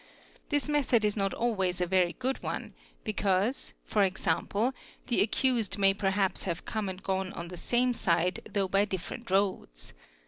This 0.49 0.67
method 0.67 1.05
is 1.05 1.15
not 1.15 1.31
always 1.31 1.79
a 1.79 1.83
e 1.83 2.05
y 2.05 2.15
good 2.17 2.41
one 2.41 2.73
because 3.03 3.75
e.g. 3.85 4.23
the 4.23 5.21
accused 5.21 5.77
may 5.77 5.93
perhaps 5.93 6.41
have 6.45 6.65
come 6.65 6.89
and 6.89 7.03
gone 7.03 7.31
n 7.37 7.49
the 7.49 7.55
same 7.55 7.93
side 7.93 8.39
though 8.51 8.67
by 8.67 8.83
different 8.83 9.29
roads. 9.29 9.93